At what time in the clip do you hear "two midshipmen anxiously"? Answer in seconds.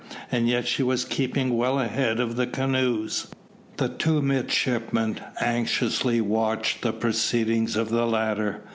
3.87-6.19